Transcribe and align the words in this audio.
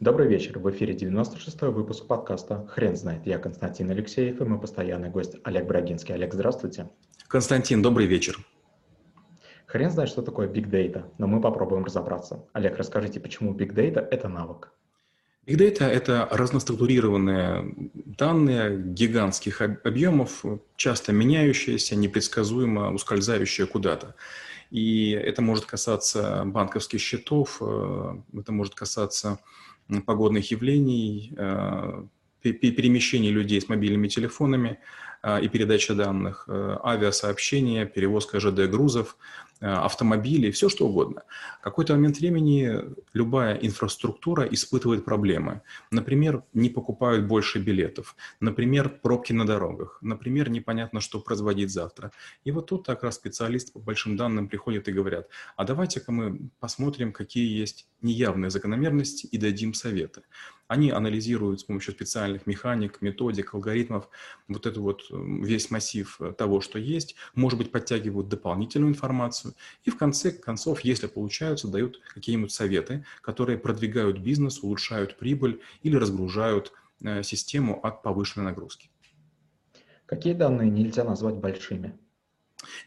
Добрый 0.00 0.28
вечер. 0.28 0.58
В 0.58 0.70
эфире 0.70 0.94
96-й 0.94 1.70
выпуск 1.70 2.06
подкаста 2.06 2.66
«Хрен 2.70 2.96
знает». 2.96 3.26
Я 3.26 3.36
Константин 3.36 3.90
Алексеев 3.90 4.40
и 4.40 4.44
мой 4.44 4.58
постоянный 4.58 5.10
гость 5.10 5.36
Олег 5.44 5.66
Брагинский. 5.66 6.14
Олег, 6.14 6.32
здравствуйте. 6.32 6.88
Константин, 7.28 7.82
добрый 7.82 8.06
вечер. 8.06 8.38
Хрен 9.66 9.90
знает, 9.90 10.08
что 10.08 10.22
такое 10.22 10.48
Big 10.48 10.70
Data, 10.70 11.04
но 11.18 11.26
мы 11.26 11.42
попробуем 11.42 11.84
разобраться. 11.84 12.46
Олег, 12.54 12.78
расскажите, 12.78 13.20
почему 13.20 13.52
Big 13.52 13.74
Data– 13.74 14.00
это 14.10 14.28
навык? 14.28 14.72
Big 15.46 15.58
Data– 15.58 15.84
это 15.86 16.26
разноструктурированные 16.30 17.90
данные 17.92 18.80
гигантских 18.82 19.60
объемов, 19.60 20.46
часто 20.76 21.12
меняющиеся, 21.12 21.94
непредсказуемо 21.94 22.90
ускользающие 22.94 23.66
куда-то. 23.66 24.14
И 24.70 25.10
это 25.10 25.42
может 25.42 25.66
касаться 25.66 26.44
банковских 26.46 27.00
счетов, 27.00 27.58
э, 27.60 28.14
это 28.32 28.52
может 28.52 28.74
касаться 28.74 29.40
погодных 30.04 30.50
явлений, 30.50 31.32
э, 31.36 32.04
перемещения 32.42 33.30
людей 33.30 33.60
с 33.60 33.68
мобильными 33.68 34.08
телефонами 34.08 34.78
э, 35.22 35.42
и 35.42 35.48
передача 35.48 35.94
данных, 35.94 36.48
авиасообщения, 36.48 37.84
перевозка 37.86 38.40
ЖД-грузов, 38.40 39.16
Э, 39.16 39.49
автомобили, 39.60 40.50
все 40.50 40.68
что 40.68 40.86
угодно. 40.86 41.22
В 41.60 41.62
какой-то 41.62 41.94
момент 41.94 42.18
времени 42.18 42.80
любая 43.12 43.56
инфраструктура 43.56 44.44
испытывает 44.44 45.04
проблемы. 45.04 45.62
Например, 45.90 46.42
не 46.54 46.70
покупают 46.70 47.26
больше 47.26 47.58
билетов. 47.58 48.16
Например, 48.40 48.88
пробки 48.88 49.32
на 49.32 49.46
дорогах. 49.46 49.98
Например, 50.00 50.48
непонятно, 50.48 51.00
что 51.00 51.20
производить 51.20 51.70
завтра. 51.70 52.10
И 52.44 52.52
вот 52.52 52.66
тут 52.66 52.86
как 52.86 53.02
раз 53.02 53.16
специалисты 53.16 53.72
по 53.72 53.80
большим 53.80 54.16
данным 54.16 54.48
приходят 54.48 54.88
и 54.88 54.92
говорят, 54.92 55.28
а 55.56 55.64
давайте-ка 55.64 56.10
мы 56.10 56.50
посмотрим, 56.58 57.12
какие 57.12 57.58
есть 57.58 57.86
неявные 58.02 58.50
закономерности 58.50 59.26
и 59.26 59.38
дадим 59.38 59.74
советы. 59.74 60.22
Они 60.68 60.90
анализируют 60.90 61.60
с 61.60 61.64
помощью 61.64 61.92
специальных 61.94 62.46
механик, 62.46 63.02
методик, 63.02 63.54
алгоритмов 63.54 64.08
вот 64.46 64.66
этот 64.66 64.78
вот 64.78 65.02
весь 65.10 65.68
массив 65.72 66.20
того, 66.38 66.60
что 66.60 66.78
есть, 66.78 67.16
может 67.34 67.58
быть, 67.58 67.72
подтягивают 67.72 68.28
дополнительную 68.28 68.92
информацию, 68.92 69.49
бизнесу. 69.50 69.56
И 69.84 69.90
в 69.90 69.96
конце 69.96 70.30
концов, 70.30 70.80
если 70.80 71.06
получаются, 71.06 71.68
дают 71.68 72.00
какие-нибудь 72.14 72.52
советы, 72.52 73.04
которые 73.22 73.58
продвигают 73.58 74.18
бизнес, 74.18 74.62
улучшают 74.62 75.18
прибыль 75.18 75.60
или 75.82 75.96
разгружают 75.96 76.72
э, 77.02 77.22
систему 77.22 77.80
от 77.84 78.02
повышенной 78.02 78.46
нагрузки. 78.46 78.90
Какие 80.06 80.34
данные 80.34 80.70
нельзя 80.70 81.04
назвать 81.04 81.36
большими? 81.36 81.92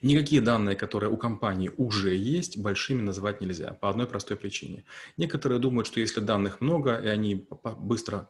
Никакие 0.03 0.41
данные, 0.41 0.75
которые 0.75 1.09
у 1.09 1.15
компании 1.15 1.71
уже 1.77 2.13
есть, 2.13 2.57
большими 2.57 3.01
называть 3.01 3.39
нельзя 3.39 3.71
по 3.71 3.89
одной 3.89 4.05
простой 4.05 4.35
причине. 4.35 4.83
Некоторые 5.15 5.59
думают, 5.59 5.87
что 5.87 6.01
если 6.01 6.19
данных 6.19 6.59
много 6.59 6.97
и 6.97 7.07
они 7.07 7.47
быстро 7.77 8.29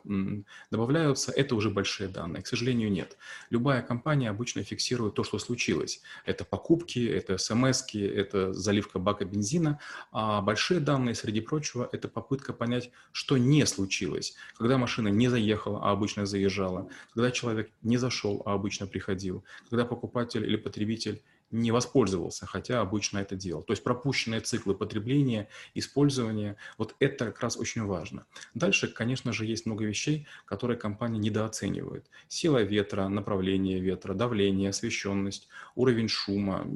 добавляются, 0.69 1.31
это 1.31 1.55
уже 1.55 1.71
большие 1.71 2.09
данные. 2.09 2.43
К 2.43 2.47
сожалению, 2.47 2.91
нет. 2.91 3.17
Любая 3.49 3.81
компания 3.81 4.29
обычно 4.29 4.63
фиксирует 4.63 5.15
то, 5.15 5.23
что 5.23 5.39
случилось. 5.39 6.03
Это 6.27 6.45
покупки, 6.45 7.07
это 7.07 7.39
смс 7.39 7.83
это 7.95 8.53
заливка 8.53 8.99
бака 8.99 9.25
бензина. 9.25 9.79
А 10.11 10.41
большие 10.41 10.79
данные, 10.79 11.15
среди 11.15 11.41
прочего, 11.41 11.89
это 11.91 12.07
попытка 12.07 12.53
понять, 12.53 12.91
что 13.11 13.37
не 13.37 13.65
случилось. 13.65 14.35
Когда 14.59 14.77
машина 14.77 15.07
не 15.07 15.27
заехала, 15.27 15.79
а 15.81 15.91
обычно 15.91 16.27
заезжала. 16.27 16.87
Когда 17.15 17.31
человек 17.31 17.71
не 17.81 17.97
зашел, 17.97 18.43
а 18.45 18.53
обычно 18.53 18.85
приходил. 18.85 19.43
Когда 19.71 19.85
покупатель 19.85 20.45
или 20.45 20.55
потребитель 20.55 21.23
не 21.53 21.71
воспользовался, 21.71 22.45
хотя 22.45 22.81
обычно 22.81 23.19
это 23.19 23.35
делал. 23.35 23.61
То 23.63 23.73
есть 23.73 23.83
пропущенные 23.83 24.41
циклы 24.41 24.73
потребления, 24.73 25.47
использования, 25.75 26.57
вот 26.77 26.95
это 26.99 27.25
как 27.25 27.41
раз 27.41 27.57
очень 27.57 27.83
важно. 27.83 28.25
Дальше, 28.55 28.87
конечно 28.87 29.31
же, 29.31 29.45
есть 29.45 29.65
много 29.65 29.85
вещей, 29.85 30.27
которые 30.45 30.77
компания 30.77 31.19
недооценивает. 31.19 32.09
Сила 32.27 32.63
ветра, 32.63 33.07
направление 33.07 33.79
ветра, 33.79 34.15
давление, 34.15 34.69
освещенность, 34.69 35.47
уровень 35.75 36.07
шума, 36.07 36.67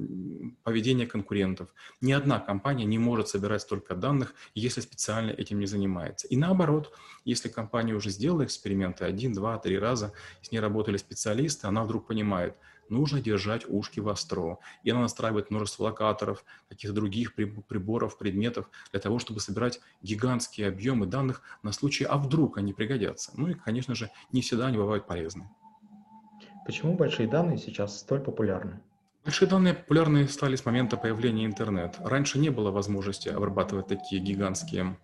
поведение 0.64 1.08
конкурентов. 1.08 1.70
Ни 2.00 2.12
одна 2.12 2.40
компания 2.40 2.86
не 2.86 3.00
может 3.00 3.30
собирать 3.30 3.64
столько 3.64 3.96
данных, 3.96 4.36
если 4.54 4.82
специально 4.82 5.32
этим 5.32 5.60
не 5.60 5.66
занимается. 5.66 6.28
И 6.28 6.38
наоборот, 6.38 6.94
если 7.26 7.50
компания 7.50 7.94
уже 7.94 8.12
сделала 8.12 8.46
эксперименты 8.46 9.06
один, 9.06 9.34
два, 9.34 9.58
три 9.58 9.80
раза, 9.80 10.14
с 10.44 10.52
ней 10.52 10.60
работали 10.60 10.98
специалисты, 10.98 11.66
она 11.66 11.84
вдруг 11.84 12.06
понимает– 12.06 12.56
нужно 12.90 13.22
держать 13.22 13.66
ушки 13.68 14.00
востро. 14.00 14.60
И 14.84 14.90
она 14.90 15.02
настраивает 15.02 15.52
множество 15.52 15.84
локаторов, 15.84 16.44
каких-то 16.70 16.96
других 16.96 17.36
приборов, 17.36 18.18
предметов 18.18 18.70
для 18.92 19.00
того, 19.00 19.20
чтобы 19.20 19.40
собирать 19.40 19.80
гигантские 20.02 20.68
объемы 20.68 21.06
данных 21.06 21.42
на 21.64 21.72
случай, 21.72 22.04
а 22.04 22.18
вдруг 22.18 22.58
они 22.58 22.74
пригодятся. 22.74 23.32
Ну 23.36 23.50
и, 23.50 23.54
конечно 23.54 23.96
же, 23.96 24.10
не 24.32 24.42
всегда 24.42 24.68
они 24.68 24.78
бывают 24.78 25.08
полезны. 25.08 25.50
Почему 26.66 26.96
большие 26.96 27.30
данные 27.30 27.58
сейчас 27.58 28.00
столь 28.00 28.20
популярны? 28.20 28.82
Большие 29.24 29.50
данные 29.50 29.74
популярны 29.74 30.28
стали 30.28 30.56
с 30.56 30.66
момента 30.66 30.96
появления 30.96 31.46
интернета. 31.46 31.98
Раньше 32.02 32.40
не 32.40 32.50
было 32.50 32.72
возможности 32.72 33.30
обрабатывать 33.30 33.88
такие 33.88 34.22
гигантские 34.22 34.98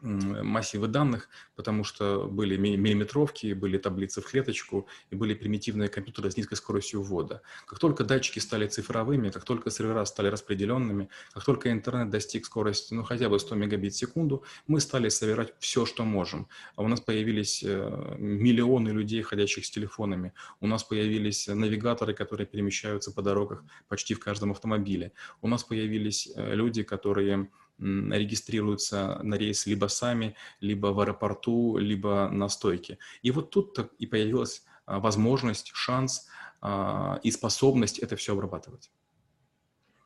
массивы 0.00 0.88
данных, 0.88 1.28
потому 1.56 1.84
что 1.84 2.28
были 2.28 2.56
миллиметровки, 2.56 3.52
были 3.52 3.78
таблицы 3.78 4.20
в 4.20 4.26
клеточку 4.26 4.86
и 5.10 5.16
были 5.16 5.34
примитивные 5.34 5.88
компьютеры 5.88 6.30
с 6.30 6.36
низкой 6.36 6.54
скоростью 6.54 7.02
ввода. 7.02 7.42
Как 7.66 7.78
только 7.78 8.04
датчики 8.04 8.38
стали 8.38 8.66
цифровыми, 8.66 9.30
как 9.30 9.44
только 9.44 9.70
сервера 9.70 10.04
стали 10.04 10.28
распределенными, 10.28 11.08
как 11.32 11.44
только 11.44 11.70
интернет 11.72 12.10
достиг 12.10 12.46
скорости 12.46 12.94
ну, 12.94 13.02
хотя 13.02 13.28
бы 13.28 13.38
100 13.38 13.54
мегабит 13.56 13.92
в 13.92 13.96
секунду, 13.96 14.44
мы 14.66 14.80
стали 14.80 15.08
собирать 15.08 15.54
все, 15.58 15.86
что 15.86 16.04
можем. 16.04 16.48
А 16.76 16.82
у 16.82 16.88
нас 16.88 17.00
появились 17.00 17.62
э, 17.64 18.16
миллионы 18.18 18.90
людей, 18.90 19.22
ходящих 19.22 19.66
с 19.66 19.70
телефонами. 19.70 20.32
У 20.60 20.66
нас 20.66 20.84
появились 20.84 21.48
навигаторы, 21.48 22.14
которые 22.14 22.46
перемещаются 22.46 23.10
по 23.12 23.22
дорогах 23.22 23.64
почти 23.88 24.14
в 24.14 24.20
каждом 24.20 24.52
автомобиле. 24.52 25.12
У 25.42 25.48
нас 25.48 25.64
появились 25.64 26.28
э, 26.34 26.54
люди, 26.54 26.82
которые 26.82 27.48
регистрируются 27.78 29.20
на 29.22 29.36
рейс 29.36 29.66
либо 29.66 29.86
сами, 29.86 30.34
либо 30.60 30.88
в 30.88 31.00
аэропорту, 31.00 31.78
либо 31.78 32.28
на 32.30 32.48
стойке. 32.48 32.98
И 33.22 33.30
вот 33.30 33.50
тут 33.50 33.78
и 33.98 34.06
появилась 34.06 34.64
а, 34.86 34.98
возможность, 35.00 35.70
шанс 35.74 36.28
а, 36.60 37.20
и 37.22 37.30
способность 37.30 37.98
это 37.98 38.16
все 38.16 38.32
обрабатывать. 38.32 38.90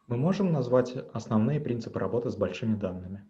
Мы 0.09 0.17
можем 0.17 0.53
назвать 0.53 0.95
основные 1.15 1.61
принципы 1.61 1.99
работы 1.99 2.31
с 2.31 2.37
большими 2.37 2.75
данными? 2.75 3.29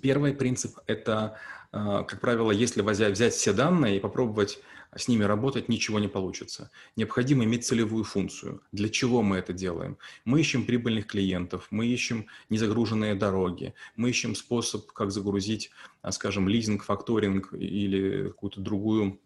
Первый 0.00 0.32
принцип– 0.32 0.78
это, 0.86 1.38
а, 1.72 2.04
как 2.04 2.20
правило, 2.20 2.50
если 2.50 2.82
взять 2.82 3.34
все 3.34 3.52
данные 3.52 3.96
и 3.96 4.00
попробовать 4.00 4.60
с 4.96 5.08
ними 5.08 5.24
работать, 5.24 5.68
ничего 5.68 5.98
не 5.98 6.08
получится. 6.08 6.70
Необходимо 6.96 7.44
иметь 7.44 7.66
целевую 7.66 8.04
функцию. 8.04 8.62
Для 8.72 8.88
чего 8.88 9.22
мы 9.22 9.36
это 9.36 9.52
делаем? 9.52 9.98
Мы 10.24 10.40
ищем 10.40 10.64
прибыльных 10.64 11.06
клиентов, 11.06 11.66
мы 11.70 11.86
ищем 11.86 12.26
незагруженные 12.48 13.14
дороги, 13.14 13.74
мы 13.96 14.10
ищем 14.10 14.34
способ, 14.34 14.90
как 14.92 15.10
загрузить, 15.10 15.70
а, 16.02 16.12
скажем, 16.12 16.48
лизинг, 16.48 16.84
факторинг 16.84 17.52
или 17.52 18.28
какую-то 18.28 18.60
другую 18.60 19.20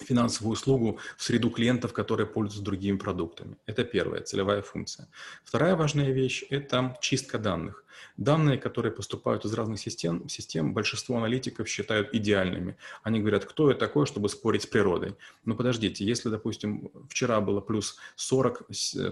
финансовую 0.00 0.54
услугу 0.54 0.98
в 1.16 1.22
среду 1.22 1.50
клиентов, 1.50 1.92
которые 1.92 2.26
пользуются 2.26 2.64
другими 2.64 2.96
продуктами. 2.96 3.56
Это 3.66 3.84
первая 3.84 4.22
целевая 4.22 4.62
функция. 4.62 5.08
Вторая 5.44 5.76
важная 5.76 6.10
вещь– 6.10 6.44
это 6.50 6.96
чистка 7.00 7.38
данных. 7.38 7.83
Данные, 8.16 8.58
которые 8.58 8.92
поступают 8.92 9.44
из 9.44 9.52
разных 9.54 9.80
систем, 9.80 10.28
систем, 10.28 10.74
большинство 10.74 11.16
аналитиков 11.16 11.68
считают 11.68 12.14
идеальными. 12.14 12.76
Они 13.02 13.20
говорят, 13.20 13.44
кто 13.44 13.70
я 13.70 13.76
такой, 13.76 14.06
чтобы 14.06 14.28
спорить 14.28 14.62
с 14.62 14.66
природой. 14.66 15.16
Но 15.44 15.54
подождите, 15.54 16.04
если, 16.04 16.28
допустим, 16.28 16.90
вчера 17.08 17.40
было 17.40 17.60
плюс 17.60 17.96
40, 18.16 18.62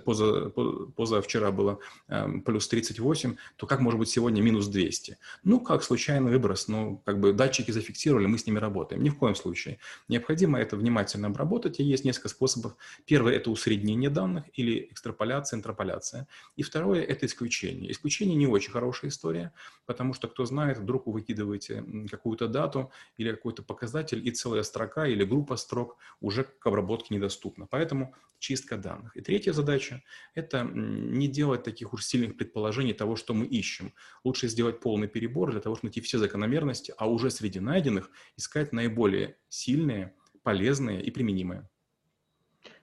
поза, 0.05 0.51
позавчера 0.97 1.51
было 1.51 1.79
э, 2.09 2.29
плюс 2.45 2.69
38, 2.69 3.37
то 3.57 3.67
как 3.67 3.81
может 3.81 3.99
быть 3.99 4.09
сегодня 4.09 4.43
минус 4.43 4.67
200? 4.67 5.19
Ну, 5.45 5.61
как 5.61 5.83
случайный 5.83 6.31
выброс, 6.31 6.69
ну, 6.69 7.03
как 7.05 7.21
бы 7.21 7.33
датчики 7.33 7.71
зафиксировали, 7.71 8.27
мы 8.27 8.39
с 8.39 8.47
ними 8.47 8.59
работаем. 8.59 9.03
Ни 9.03 9.11
в 9.11 9.17
коем 9.17 9.35
случае. 9.35 9.79
Необходимо 10.09 10.59
это 10.59 10.77
внимательно 10.77 11.29
обработать, 11.29 11.81
и 11.81 11.85
есть 11.85 12.05
несколько 12.05 12.29
способов. 12.29 12.75
Первый– 13.07 13.35
это 13.37 13.51
усреднение 13.51 14.11
данных 14.11 14.45
или 14.55 14.89
экстраполяция, 14.91 15.59
интерполяция. 15.59 16.27
И 16.57 16.63
второе– 16.63 17.03
это 17.03 17.27
исключение. 17.27 17.91
Исключение 17.93 18.37
не 18.37 18.47
очень 18.47 18.72
хорошая 18.73 19.11
история, 19.11 19.53
потому 19.87 20.15
что, 20.15 20.29
кто 20.29 20.45
знает, 20.45 20.79
вдруг 20.79 21.07
вы 21.07 21.13
выкидываете 21.13 21.85
какую-то 22.11 22.49
дату 22.49 22.91
или 23.17 23.31
какой-то 23.31 23.63
показатель, 23.63 24.27
и 24.27 24.31
целая 24.31 24.63
строка 24.63 25.07
или 25.07 25.25
группа 25.25 25.57
строк 25.57 25.99
уже 26.21 26.45
к 26.45 26.67
обработке 26.67 27.15
недоступна. 27.15 27.67
Поэтому 27.67 28.15
чистка 28.39 28.77
данных. 28.77 29.17
И 29.17 29.21
третья 29.21 29.53
задача– 29.53 30.03
это 30.35 30.65
не 30.65 31.29
делать 31.29 31.63
таких 31.63 31.93
уж 31.93 32.05
сильных 32.05 32.37
предположений 32.37 32.93
того, 32.93 33.17
что 33.17 33.35
мы 33.35 33.47
ищем. 33.47 33.95
Лучше 34.25 34.49
сделать 34.49 34.81
полный 34.81 35.09
перебор 35.09 35.53
для 35.53 35.61
того, 35.61 35.77
чтобы 35.77 35.89
найти 35.89 36.01
все 36.01 36.19
закономерности, 36.19 36.93
а 36.99 37.09
уже 37.09 37.31
среди 37.31 37.61
найденных 37.61 38.11
искать 38.37 38.73
наиболее 38.73 39.37
сильные, 39.49 40.15
полезные 40.43 41.03
и 41.03 41.11
применимые. 41.11 41.69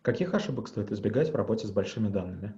Каких 0.02 0.34
ошибок 0.34 0.68
стоит 0.68 0.92
избегать 0.92 1.32
в 1.32 1.36
работе 1.36 1.68
с 1.68 1.72
большими 1.72 2.08
данными? 2.08 2.54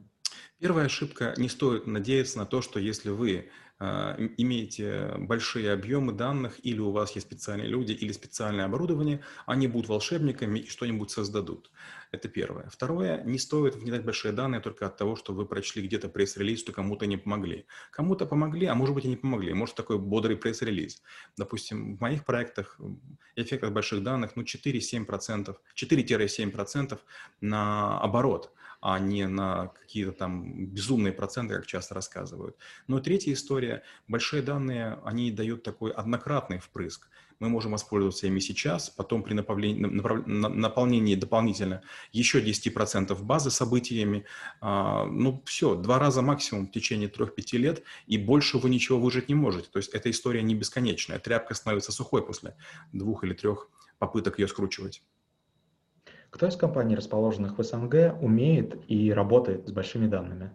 Первая 0.62 0.86
ошибка– 0.86 1.34
не 1.38 1.50
стоит 1.50 1.88
надеяться 1.88 2.38
на 2.38 2.46
то, 2.46 2.62
что 2.62 2.80
если 2.80 3.10
вы 3.10 3.50
имеете 3.80 5.16
большие 5.18 5.74
объемы 5.74 6.14
данных, 6.14 6.60
или 6.62 6.78
у 6.78 6.92
вас 6.92 7.16
есть 7.16 7.26
специальные 7.26 7.68
люди, 7.68 7.94
или 7.94 8.12
специальное 8.12 8.66
оборудование, 8.66 9.22
они 9.48 9.68
будут 9.68 9.90
волшебниками 9.90 10.60
и 10.60 10.70
что-нибудь 10.70 11.10
создадут. 11.10 11.72
Это 12.12 12.30
первое. 12.30 12.70
Второе, 12.70 13.24
не 13.24 13.40
стоит 13.40 13.76
внедрять 13.76 14.06
большие 14.06 14.34
данные 14.34 14.62
только 14.62 14.86
от 14.86 14.98
того, 14.98 15.16
что 15.16 15.34
вы 15.34 15.48
прочли 15.48 15.82
где-то 15.82 16.10
пресс-релиз, 16.10 16.60
что 16.60 16.74
кому-то 16.74 17.08
не 17.08 17.18
помогли. 17.18 17.66
Кому-то 17.90 18.28
помогли, 18.28 18.68
а 18.68 18.76
может 18.76 18.94
быть 18.94 19.06
и 19.06 19.08
не 19.08 19.18
помогли. 19.18 19.56
Может 19.56 19.74
такой 19.74 19.98
бодрый 19.98 20.38
пресс-релиз. 20.38 21.02
Допустим, 21.38 21.98
в 21.98 22.02
моих 22.02 22.24
проектах 22.24 22.80
эффект 23.36 23.64
от 23.64 23.74
больших 23.74 24.04
данных 24.04 24.36
ну 24.36 24.44
4-7%, 24.44 25.56
4-7% 25.76 27.00
на 27.40 28.00
оборот 28.00 28.54
а 28.82 29.00
не 29.00 29.28
на 29.28 29.68
какие-то 29.68 30.12
там 30.12 30.66
безумные 30.68 31.14
проценты, 31.14 31.56
как 31.56 31.68
часто 31.68 31.94
рассказывают. 31.96 32.58
Но 32.88 33.00
третья 33.00 33.34
история. 33.34 33.84
Большие 34.08 34.42
данные, 34.42 35.00
они 35.06 35.32
дают 35.32 35.64
такой 35.64 35.92
однократный 35.92 36.60
впрыск 36.60 37.08
мы 37.42 37.50
можем 37.50 37.72
воспользоваться 37.72 38.28
ими 38.28 38.40
сейчас, 38.40 38.92
потом 38.92 39.24
при 39.24 39.34
наполнении 39.34 41.16
дополнительно 41.16 41.82
еще 42.12 42.40
10% 42.40 43.20
базы 43.24 43.50
событиями. 43.50 44.26
А, 44.62 45.06
ну, 45.06 45.42
все, 45.46 45.74
два 45.74 45.98
раза 45.98 46.22
максимум 46.22 46.68
в 46.68 46.72
течение 46.72 47.10
3-5 47.10 47.58
лет, 47.58 47.84
и 48.06 48.20
больше 48.20 48.60
вы 48.60 48.70
ничего 48.70 49.00
выжить 49.00 49.28
не 49.28 49.34
можете. 49.34 49.70
То 49.72 49.78
есть 49.78 49.90
эта 49.90 50.12
история 50.12 50.44
не 50.44 50.54
бесконечная. 50.54 51.18
Тряпка 51.18 51.56
становится 51.56 51.92
сухой 51.92 52.24
после 52.24 52.56
двух 52.94 53.24
или 53.24 53.34
трех 53.34 53.70
попыток 53.98 54.38
ее 54.38 54.48
скручивать. 54.48 55.02
Кто 56.32 56.48
из 56.48 56.56
компаний, 56.56 56.96
расположенных 56.96 57.58
в 57.58 57.64
СНГ, 57.64 58.16
умеет 58.22 58.80
и 58.88 59.12
работает 59.12 59.68
с 59.68 59.72
большими 59.72 60.08
данными? 60.08 60.52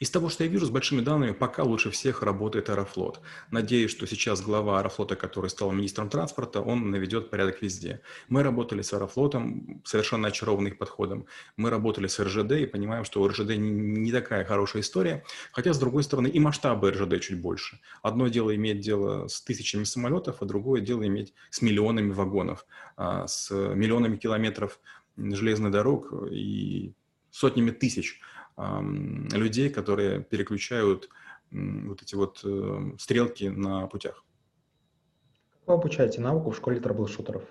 Из 0.00 0.10
того, 0.10 0.30
что 0.30 0.44
я 0.44 0.50
вижу 0.50 0.64
с 0.64 0.70
большими 0.70 1.02
данными, 1.02 1.32
пока 1.32 1.62
лучше 1.62 1.90
всех 1.90 2.22
работает 2.22 2.70
Аэрофлот. 2.70 3.20
Надеюсь, 3.50 3.90
что 3.90 4.06
сейчас 4.06 4.40
глава 4.40 4.78
Аэрофлота, 4.78 5.16
который 5.16 5.50
стал 5.50 5.70
министром 5.72 6.08
транспорта, 6.08 6.62
он 6.62 6.90
наведет 6.90 7.28
порядок 7.28 7.60
везде. 7.60 8.00
Мы 8.28 8.42
работали 8.42 8.80
с 8.80 8.94
Аэрофлотом, 8.94 9.82
совершенно 9.84 10.28
очарованы 10.28 10.68
их 10.68 10.78
подходом. 10.78 11.26
Мы 11.58 11.68
работали 11.68 12.06
с 12.06 12.18
РЖД 12.18 12.52
и 12.52 12.66
понимаем, 12.66 13.04
что 13.04 13.20
у 13.20 13.28
РЖД 13.28 13.56
не 13.56 14.10
такая 14.10 14.46
хорошая 14.46 14.80
история, 14.80 15.24
хотя, 15.52 15.74
с 15.74 15.78
другой 15.78 16.02
стороны, 16.02 16.28
и 16.28 16.40
масштабы 16.40 16.90
РЖД 16.90 17.20
чуть 17.20 17.40
больше. 17.40 17.80
Одно 18.02 18.28
дело 18.28 18.54
иметь 18.56 18.80
дело 18.80 19.28
с 19.28 19.42
тысячами 19.42 19.84
самолетов, 19.84 20.36
а 20.40 20.46
другое 20.46 20.80
дело 20.80 21.06
иметь 21.06 21.34
с 21.50 21.60
миллионами 21.60 22.12
вагонов, 22.12 22.64
а, 22.96 23.26
с 23.26 23.50
миллионами 23.50 24.16
километров 24.16 24.80
железных 25.18 25.72
дорог 25.72 26.12
и 26.30 26.94
сотнями 27.30 27.70
тысяч 27.70 28.20
людей, 28.56 29.70
которые 29.70 30.22
переключают 30.24 31.08
вот 31.50 32.02
эти 32.02 32.14
вот 32.14 32.40
э, 32.44 32.92
стрелки 32.98 33.44
на 33.44 33.86
путях. 33.86 34.24
Вы 35.66 35.74
обучаете 35.74 36.20
навыку 36.20 36.50
в 36.50 36.56
школе 36.56 36.80
трэблшутеров? 36.80 37.42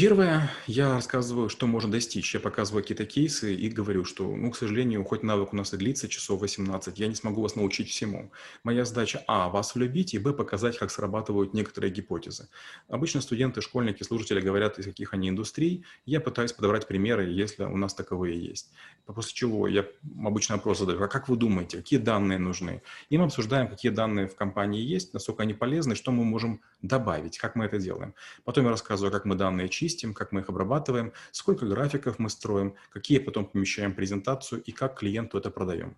Первое, 0.00 0.50
я 0.66 0.94
рассказываю, 0.94 1.50
что 1.50 1.66
можно 1.66 1.90
достичь. 1.90 2.32
Я 2.32 2.40
показываю 2.40 2.82
какие-то 2.82 3.04
кейсы 3.04 3.54
и 3.54 3.68
говорю, 3.68 4.06
что, 4.06 4.34
ну, 4.34 4.50
к 4.50 4.56
сожалению, 4.56 5.04
хоть 5.04 5.22
навык 5.22 5.52
у 5.52 5.56
нас 5.56 5.74
и 5.74 5.76
длится 5.76 6.08
часов 6.08 6.40
18, 6.40 6.98
я 6.98 7.06
не 7.06 7.14
смогу 7.14 7.42
вас 7.42 7.54
научить 7.54 7.90
всему. 7.90 8.32
Моя 8.64 8.86
задача, 8.86 9.22
а, 9.26 9.50
вас 9.50 9.74
влюбить, 9.74 10.14
и, 10.14 10.18
б, 10.18 10.32
показать, 10.32 10.78
как 10.78 10.90
срабатывают 10.90 11.52
некоторые 11.52 11.90
гипотезы. 11.90 12.48
Обычно 12.88 13.20
студенты, 13.20 13.60
школьники, 13.60 14.02
слушатели 14.02 14.40
говорят, 14.40 14.78
из 14.78 14.86
каких 14.86 15.12
они 15.12 15.28
индустрий. 15.28 15.84
Я 16.06 16.22
пытаюсь 16.22 16.54
подобрать 16.54 16.88
примеры, 16.88 17.28
если 17.28 17.64
у 17.64 17.76
нас 17.76 17.92
таковые 17.92 18.42
есть. 18.42 18.72
После 19.04 19.34
чего 19.34 19.68
я 19.68 19.84
обычно 20.24 20.56
вопрос 20.56 20.78
задаю, 20.78 21.02
а 21.02 21.08
как 21.08 21.28
вы 21.28 21.36
думаете, 21.36 21.76
какие 21.76 21.98
данные 21.98 22.38
нужны? 22.38 22.80
И 23.10 23.18
мы 23.18 23.24
обсуждаем, 23.24 23.68
какие 23.68 23.92
данные 23.92 24.28
в 24.28 24.34
компании 24.34 24.80
есть, 24.80 25.12
насколько 25.12 25.42
они 25.42 25.52
полезны, 25.52 25.94
что 25.94 26.10
мы 26.10 26.24
можем 26.24 26.62
добавить, 26.80 27.36
как 27.36 27.54
мы 27.54 27.66
это 27.66 27.78
делаем. 27.78 28.14
Потом 28.44 28.64
я 28.64 28.70
рассказываю, 28.70 29.12
как 29.12 29.26
мы 29.26 29.34
данные 29.34 29.68
чистим, 29.90 30.14
как 30.14 30.32
мы 30.32 30.40
их 30.40 30.48
обрабатываем, 30.48 31.12
сколько 31.32 31.66
графиков 31.66 32.18
мы 32.18 32.30
строим, 32.30 32.74
какие 32.92 33.18
потом 33.18 33.46
помещаем 33.46 33.94
презентацию 33.94 34.62
и 34.62 34.72
как 34.72 34.98
клиенту 34.98 35.38
это 35.38 35.50
продаем. 35.50 35.96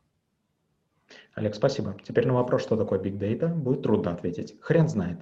Олег, 1.34 1.54
спасибо. 1.54 1.96
Теперь 2.04 2.26
на 2.26 2.34
вопрос, 2.34 2.62
что 2.62 2.76
такое 2.76 2.98
Big 2.98 3.18
Data, 3.18 3.54
будет 3.54 3.82
трудно 3.82 4.12
ответить. 4.12 4.56
Хрен 4.60 4.88
знает. 4.88 5.18